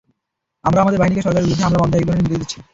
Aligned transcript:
আমরাও 0.67 0.83
আমাদের 0.83 0.99
বাহিনীকে 1.01 1.25
সরকারের 1.25 1.45
বিরুদ্ধে 1.47 1.63
হামলা 1.65 1.81
বন্ধে 1.81 1.97
একই 1.97 2.07
ধরনের 2.07 2.23
নির্দেশ 2.25 2.39
দিচ্ছি। 2.41 2.57